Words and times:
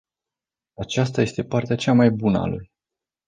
Aceasta 0.73 1.21
este 1.21 1.43
partea 1.43 1.75
cea 1.75 1.93
mai 1.93 2.09
bună 2.09 2.39
a 2.39 2.45
lui. 2.45 2.71